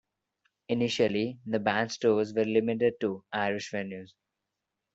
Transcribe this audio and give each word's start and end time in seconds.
Initially, 0.67 1.37
the 1.45 1.59
bands' 1.59 1.99
tours 1.99 2.33
were 2.33 2.43
limited 2.45 2.99
to 3.01 3.23
Irish 3.31 3.69
venues. 3.71 4.13